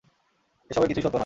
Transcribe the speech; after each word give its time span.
এসবের 0.69 0.89
কিছুই 0.89 1.03
সত্য 1.03 1.15
নয়। 1.15 1.19